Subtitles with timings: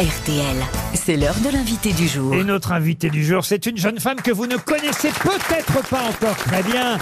[0.00, 0.56] RTL.
[0.94, 2.34] C'est l'heure de l'invité du jour.
[2.34, 6.04] Et notre invité du jour, c'est une jeune femme que vous ne connaissez peut-être pas
[6.04, 6.96] encore très bien,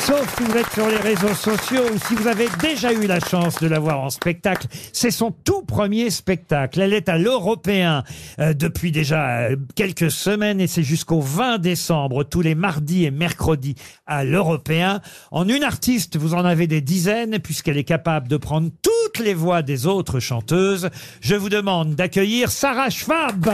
[0.00, 3.20] sauf si vous êtes sur les réseaux sociaux ou si vous avez déjà eu la
[3.20, 4.66] chance de la voir en spectacle.
[4.92, 6.80] C'est son tout premier spectacle.
[6.80, 8.04] Elle est à l'Européen
[8.38, 13.10] euh, depuis déjà euh, quelques semaines et c'est jusqu'au 20 décembre, tous les mardis et
[13.10, 13.74] mercredis
[14.06, 15.00] à l'Européen.
[15.30, 19.34] En une artiste, vous en avez des dizaines puisqu'elle est capable de prendre toutes les
[19.34, 20.88] voix des autres chanteuses.
[21.20, 23.50] Je vous demande d'accueillir Sarah Schwab.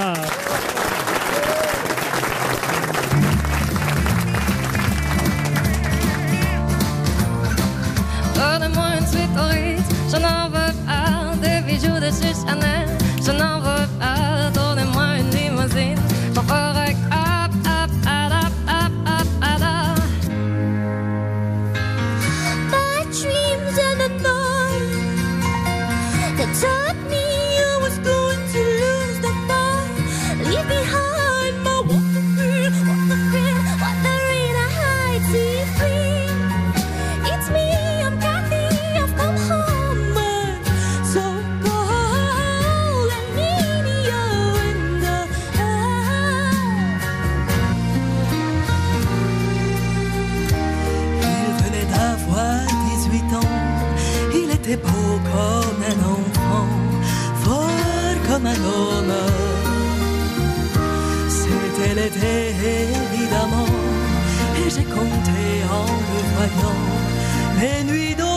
[8.58, 12.88] Donne-moi une suite au Ritz, je n'en veux pas des bijoux de Chanel,
[61.86, 62.50] C'était l'été
[63.12, 63.66] évidemment,
[64.56, 66.82] et j'ai compté en le voyant
[67.60, 68.35] les nuits d'automne.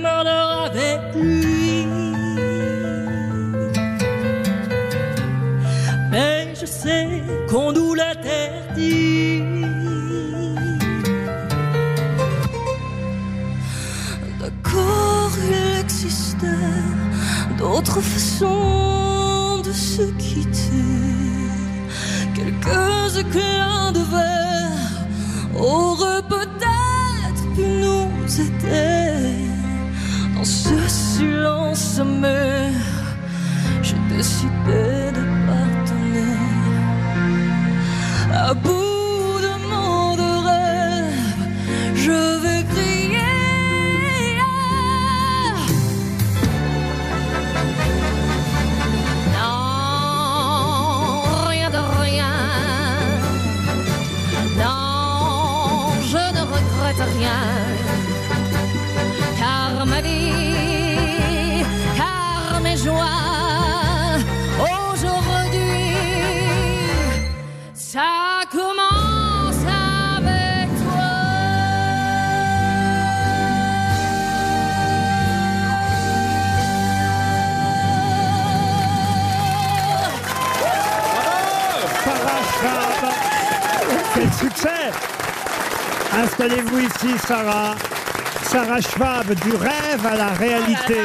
[0.00, 1.86] M'endors avec lui.
[6.10, 9.44] Mais je sais qu'on nous l'interdit.
[14.40, 16.46] D'accord, il existait
[17.58, 20.50] d'autres façons de se quitter.
[22.34, 29.49] Quelques éclats de verre auraient peut-être pu nous aider
[30.40, 32.72] dans ce silence amer.
[33.82, 36.38] J'ai décidé de pardonner
[38.32, 41.42] à bout de mon de rêve.
[41.94, 43.36] Je vais crier.
[49.36, 52.36] Non, rien de rien.
[54.62, 57.40] Non, je ne regrette rien.
[64.60, 65.96] Aujourd'hui,
[67.74, 69.64] ça commence
[70.16, 70.68] avec
[82.04, 83.12] Sarah Schwab.
[84.14, 84.90] Quel succès
[86.12, 87.76] Installez-vous ici, Sarah.
[88.42, 91.00] Sarah Schwab, du rêve à la réalité.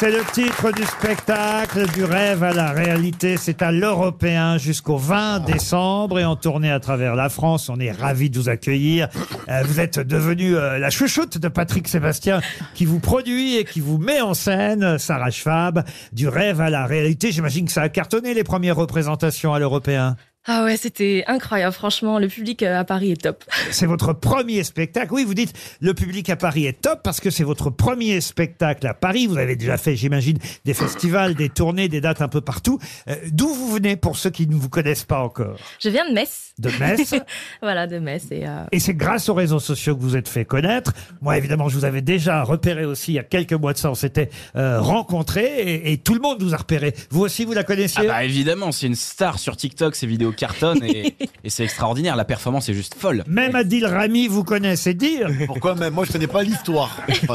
[0.00, 3.36] C'est le titre du spectacle, du rêve à la réalité.
[3.36, 7.68] C'est à l'Européen jusqu'au 20 décembre et en tournée à travers la France.
[7.68, 9.10] On est ravis de vous accueillir.
[9.50, 12.40] Euh, vous êtes devenu euh, la chouchoute de Patrick Sébastien
[12.74, 15.84] qui vous produit et qui vous met en scène, Sarah Schwab,
[16.14, 17.30] du rêve à la réalité.
[17.30, 20.16] J'imagine que ça a cartonné les premières représentations à l'Européen.
[20.46, 21.74] Ah ouais, c'était incroyable.
[21.74, 23.44] Franchement, le public euh, à Paris est top.
[23.70, 25.12] C'est votre premier spectacle.
[25.12, 28.86] Oui, vous dites le public à Paris est top parce que c'est votre premier spectacle
[28.86, 29.26] à Paris.
[29.26, 32.78] Vous avez déjà fait, j'imagine, des festivals, des tournées, des dates un peu partout.
[33.08, 35.56] Euh, D'où vous venez pour ceux qui ne vous connaissent pas encore?
[35.78, 36.52] Je viens de Metz.
[36.58, 37.14] De Metz?
[37.62, 38.24] voilà, de Metz.
[38.30, 40.94] Et, euh, Et c'est grâce aux réseaux sociaux que vous êtes fait connaître.
[41.20, 43.90] Moi, évidemment, je vous avais déjà repéré aussi il y a quelques mois de ça.
[43.90, 46.94] On s'était euh, rencontrés et, et tout le monde vous a repéré.
[47.10, 48.04] Vous aussi, vous la connaissiez?
[48.06, 51.64] Ah bah évidemment, c'est une star sur TikTok, ces vidéos vidéos cartonnent et, et c'est
[51.64, 52.16] extraordinaire.
[52.16, 53.24] La performance est juste folle.
[53.26, 55.28] Même Adil Rami vous connaît, c'est dire.
[55.46, 55.94] Pourquoi même?
[55.94, 56.96] Moi, je connais pas l'histoire.
[57.28, 57.34] Enfin,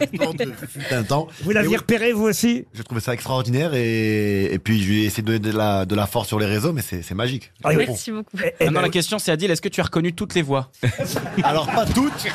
[0.00, 1.26] l'histoire de fut un temps.
[1.42, 2.64] Vous l'aviez Et oui, repéré vous aussi?
[2.72, 5.94] J'ai trouvé ça extraordinaire et, et puis je vais essayer de donner de la, de
[5.94, 7.52] la force sur les réseaux, mais c'est c'est magique.
[7.64, 7.84] Ah oui.
[7.88, 8.36] Merci beaucoup.
[8.36, 10.70] Eh Maintenant, ben, la question c'est Adil, est-ce que tu as reconnu toutes les voix?
[11.42, 12.26] Alors pas toutes,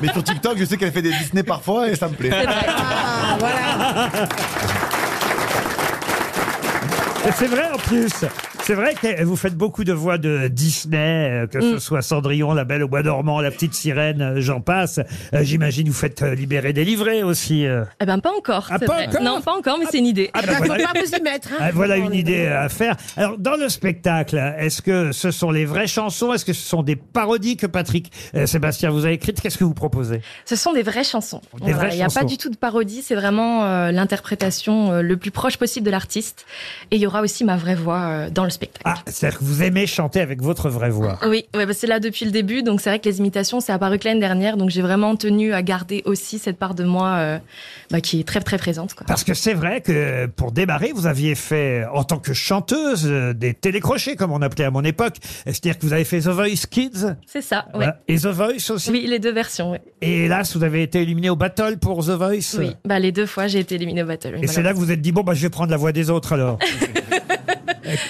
[0.00, 2.30] mais sur TikTok, je sais qu'elle fait des Disney parfois et ça me plaît.
[7.26, 8.12] Et C'est vrai en plus.
[8.64, 11.78] C'est vrai que vous faites beaucoup de voix de Disney, euh, que ce Mm.
[11.80, 15.00] soit Cendrillon, La Belle au Bois dormant, La Petite Sirène, euh, j'en passe.
[15.34, 17.66] Euh, J'imagine vous faites euh, libérer, délivrer aussi.
[17.66, 17.84] euh.
[18.00, 18.68] Eh ben pas encore.
[18.70, 19.08] Ah, c'est pas vrai.
[19.08, 20.30] encore Non, pas encore, mais c'est une idée.
[20.32, 20.86] Ah, ben voilà.
[20.86, 21.48] Faut pas vous y mettre.
[21.52, 21.56] hein.
[21.60, 22.96] Ah, voilà une idée à faire.
[23.16, 26.32] Alors, dans le spectacle, est-ce que ce sont les vraies chansons?
[26.32, 29.40] Est-ce que ce sont des parodies que Patrick euh, Sébastien vous a écrites?
[29.40, 30.20] Qu'est-ce que vous proposez?
[30.44, 31.40] Ce sont des vraies chansons.
[31.64, 32.20] Des vraies Il n'y a chansons.
[32.20, 35.90] pas du tout de parodie, c'est vraiment euh, l'interprétation euh, le plus proche possible de
[35.90, 36.46] l'artiste.
[36.92, 38.82] Et il y aura aussi ma vraie voix euh, dans le spectacle.
[38.84, 41.18] Ah, c'est-à-dire que vous aimez chanter avec votre vraie voix.
[41.26, 43.72] Oui, ouais, bah, c'est là depuis le début, donc c'est vrai que les imitations, c'est
[43.72, 47.08] apparu que l'année dernière, donc j'ai vraiment tenu à garder aussi cette part de moi
[47.16, 47.38] euh,
[47.90, 48.94] bah, qui est très très présente.
[48.94, 49.06] Quoi.
[49.06, 53.32] Parce que c'est vrai que pour démarrer, vous aviez fait, en tant que chanteuse, euh,
[53.32, 55.16] des télécrochets, comme on appelait à mon époque.
[55.46, 57.72] C'est-à-dire que vous avez fait The Voice Kids C'est ça, ouais.
[57.86, 58.90] voilà, et The Voice aussi.
[58.90, 59.80] Oui, les deux versions, ouais.
[60.00, 62.58] Et hélas, vous avez été éliminé au battle pour The Voice.
[62.58, 64.38] Oui, bah, les deux fois, j'ai été éliminée au battle.
[64.42, 65.92] Et c'est là que vous vous êtes dit, bon, bah, je vais prendre la voix
[65.92, 66.58] des autres alors.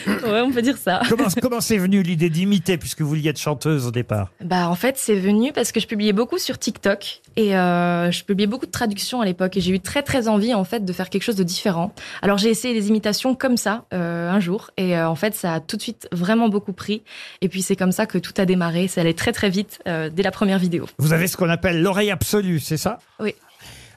[0.06, 1.00] Ouais, on peut dire ça.
[1.08, 4.74] comment comment c'est venu l'idée d'imiter, puisque vous vouliez être chanteuse au départ Bah en
[4.74, 8.66] fait c'est venu parce que je publiais beaucoup sur TikTok et euh, je publiais beaucoup
[8.66, 11.22] de traductions à l'époque et j'ai eu très très envie en fait de faire quelque
[11.22, 11.92] chose de différent.
[12.22, 15.54] Alors j'ai essayé des imitations comme ça euh, un jour et euh, en fait ça
[15.54, 17.02] a tout de suite vraiment beaucoup pris
[17.40, 18.88] et puis c'est comme ça que tout a démarré.
[18.88, 20.86] Ça allait très très vite euh, dès la première vidéo.
[20.98, 22.98] Vous avez ce qu'on appelle l'oreille absolue, c'est ça?
[23.20, 23.34] Oui.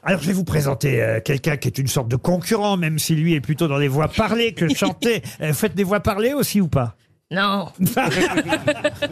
[0.08, 3.16] Alors je vais vous présenter euh, quelqu'un qui est une sorte de concurrent, même si
[3.16, 5.24] lui est plutôt dans les voix parlées que chantées.
[5.42, 6.96] Euh, Vous faites des voix parlées aussi ou pas?
[7.32, 7.70] Non.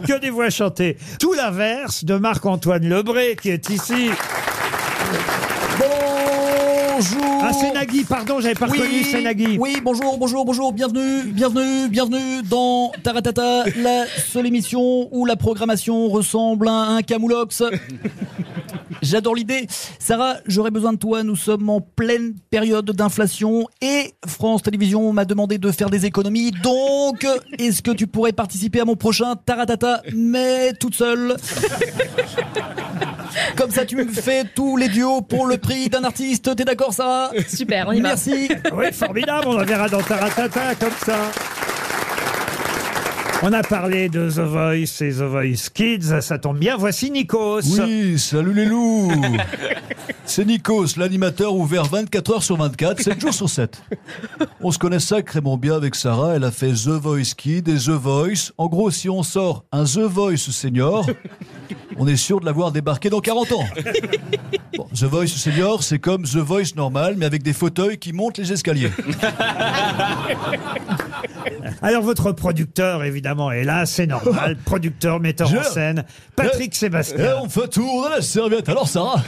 [0.06, 0.96] que des voix chantées.
[1.18, 4.10] Tout l'inverse de Marc-Antoine Lebré qui est ici.
[5.80, 9.58] Bonjour Ah, c'est Nagui, pardon, j'avais pas reconnu, c'est Nagui.
[9.58, 16.08] Oui, bonjour, bonjour, bonjour, bienvenue, bienvenue, bienvenue dans Taratata, la seule émission où la programmation
[16.08, 17.64] ressemble à un camoulox.
[19.04, 19.66] J'adore l'idée.
[19.98, 25.26] Sarah, j'aurais besoin de toi, nous sommes en pleine période d'inflation et France Télévisions m'a
[25.26, 27.26] demandé de faire des économies, donc
[27.58, 31.36] est-ce que tu pourrais participer à mon prochain Taratata, mais toute seule?
[33.56, 36.54] Comme ça, tu me fais tous les duos pour le prix d'un artiste.
[36.56, 37.30] T'es d'accord, Sarah?
[37.46, 38.10] Super, on y va.
[38.10, 38.48] Merci.
[38.74, 41.30] Oui, formidable, on la verra dans Taratata comme ça.
[43.46, 46.78] On a parlé de The Voice et The Voice Kids, ça tombe bien.
[46.78, 47.60] Voici Nikos.
[47.78, 49.12] Oui, salut les loups
[50.24, 53.82] C'est Nikos, l'animateur ouvert 24 heures sur 24, 7 jours sur 7.
[54.62, 57.90] On se connaît sacrément bien avec Sarah, elle a fait The Voice Kid et The
[57.90, 58.50] Voice.
[58.56, 61.04] En gros, si on sort un The Voice senior,
[61.98, 63.64] on est sûr de l'avoir débarqué dans 40 ans.
[64.76, 68.38] Bon, The Voice senior, c'est comme The Voice normal, mais avec des fauteuils qui montent
[68.38, 68.90] les escaliers.
[71.82, 74.56] Alors votre producteur, évidemment, est là, c'est normal.
[74.64, 76.04] Producteur, metteur en scène,
[76.34, 77.36] Patrick Et Sébastien.
[77.42, 78.68] on fait tourner la serviette.
[78.68, 79.22] Alors Sarah,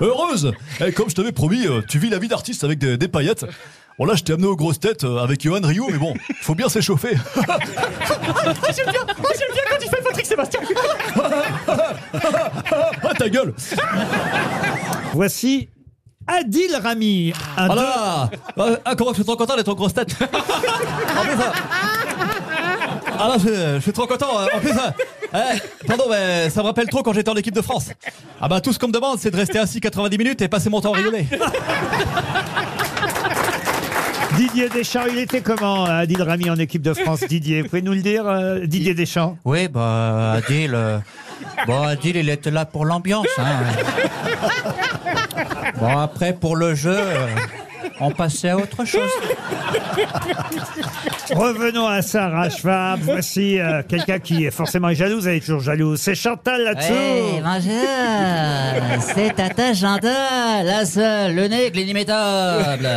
[0.00, 0.52] heureuse.
[0.84, 3.44] Et comme je t'avais promis, euh, tu vis la vie d'artiste avec des, des paillettes.
[3.98, 6.56] Bon là, je t'ai amené aux grosses têtes euh, avec Johan Rio, mais bon, faut
[6.56, 7.16] bien s'échauffer.
[7.36, 9.62] J'aime bien, oh, j'aime bien
[10.34, 10.60] Sébastien.
[13.02, 13.54] ah ta gueule.
[15.12, 15.68] Voici
[16.26, 17.32] Adil Rami.
[17.56, 18.28] Un Ah,
[18.84, 21.52] ah, comment je suis trop content d'être En plus, ça-
[23.18, 24.28] Ah là, je, je suis trop content.
[24.54, 24.92] En plus, ça-
[25.34, 27.90] eh, pardon, mais ça me rappelle trop quand j'étais en équipe de France.
[28.40, 30.70] Ah bah tout ce qu'on me demande, c'est de rester assis 90 minutes et passer
[30.70, 31.26] mon temps à rigoler.
[34.36, 37.92] Didier Deschamps, il était comment, Adil Rami, en équipe de France Didier, vous pouvez nous
[37.92, 40.98] le dire, euh, Didier Deschamps Oui, bah, Adil, euh,
[41.66, 43.26] bon, Adil, il était là pour l'ambiance.
[43.38, 43.60] Hein.
[45.78, 47.26] Bon, après, pour le jeu, euh,
[48.00, 49.10] on passait à autre chose.
[51.34, 53.00] Revenons à Sarah Schwab.
[53.02, 55.26] Voici euh, quelqu'un qui est forcément jalouse.
[55.26, 56.00] Elle est toujours jalouse.
[56.00, 56.92] C'est Chantal là-dessous.
[56.92, 62.88] Hey, bonjour, c'est Tata Chantal, la seule, le nègre, l'inimitable.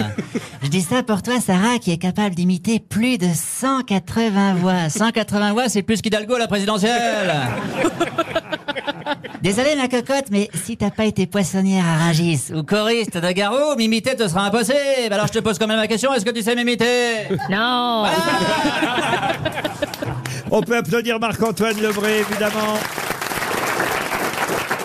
[0.64, 4.90] Je dis ça pour toi, Sarah, qui est capable d'imiter plus de 180 voix.
[4.90, 7.34] 180 voix, c'est plus qu'Hidalgo à la présidentielle.
[9.42, 13.76] Désolé, ma cocotte, mais si t'as pas été poissonnière à Rungis ou choriste de Garou,
[13.78, 15.12] m'imiter te sera impossible.
[15.12, 17.28] Alors je te pose quand même la question, est-ce que tu sais m'imiter?
[17.50, 18.06] Non.
[20.52, 22.78] On peut applaudir Marc-Antoine Lebré, évidemment.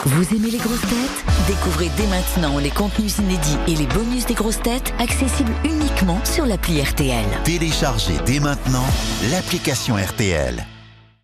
[0.05, 1.25] Vous aimez les grosses têtes?
[1.47, 6.45] Découvrez dès maintenant les contenus inédits et les bonus des grosses têtes accessibles uniquement sur
[6.45, 7.25] l'appli RTL.
[7.45, 8.85] Téléchargez dès maintenant
[9.31, 10.67] l'application RTL.